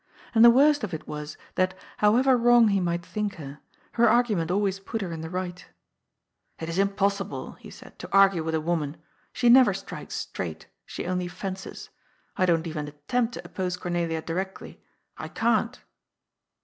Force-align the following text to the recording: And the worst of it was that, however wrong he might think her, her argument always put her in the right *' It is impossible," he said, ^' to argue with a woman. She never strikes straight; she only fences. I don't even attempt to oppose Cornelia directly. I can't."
And 0.33 0.43
the 0.43 0.49
worst 0.49 0.83
of 0.83 0.95
it 0.95 1.07
was 1.07 1.37
that, 1.53 1.75
however 1.97 2.35
wrong 2.35 2.69
he 2.69 2.79
might 2.79 3.05
think 3.05 3.35
her, 3.35 3.59
her 3.91 4.09
argument 4.09 4.49
always 4.49 4.79
put 4.79 4.99
her 5.03 5.11
in 5.11 5.21
the 5.21 5.29
right 5.29 5.63
*' 6.13 6.59
It 6.59 6.67
is 6.69 6.79
impossible," 6.79 7.51
he 7.59 7.69
said, 7.69 7.93
^' 7.95 7.97
to 7.99 8.09
argue 8.11 8.43
with 8.43 8.55
a 8.55 8.61
woman. 8.61 8.97
She 9.31 9.47
never 9.47 9.75
strikes 9.75 10.15
straight; 10.15 10.65
she 10.87 11.05
only 11.05 11.27
fences. 11.27 11.91
I 12.35 12.47
don't 12.47 12.65
even 12.65 12.87
attempt 12.87 13.35
to 13.35 13.45
oppose 13.45 13.77
Cornelia 13.77 14.23
directly. 14.23 14.81
I 15.19 15.27
can't." 15.27 15.79